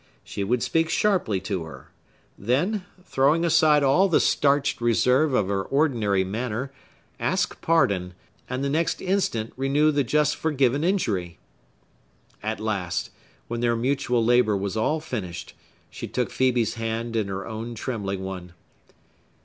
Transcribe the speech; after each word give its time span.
She 0.23 0.43
would 0.43 0.63
speak 0.63 0.89
sharply 0.89 1.39
to 1.41 1.63
her; 1.65 1.91
then, 2.35 2.85
throwing 3.05 3.45
aside 3.45 3.83
all 3.83 4.09
the 4.09 4.19
starched 4.19 4.81
reserve 4.81 5.35
of 5.35 5.47
her 5.47 5.61
ordinary 5.61 6.23
manner, 6.23 6.71
ask 7.19 7.61
pardon, 7.61 8.15
and 8.49 8.63
the 8.63 8.69
next 8.71 8.99
instant 8.99 9.53
renew 9.55 9.91
the 9.91 10.03
just 10.03 10.35
forgiven 10.35 10.83
injury. 10.83 11.37
At 12.41 12.59
last, 12.59 13.11
when 13.47 13.59
their 13.59 13.75
mutual 13.75 14.25
labor 14.25 14.57
was 14.57 14.75
all 14.75 14.99
finished, 14.99 15.53
she 15.91 16.07
took 16.07 16.31
Phœbe's 16.31 16.73
hand 16.73 17.15
in 17.15 17.27
her 17.27 17.45
own 17.45 17.75
trembling 17.75 18.23
one. 18.23 18.53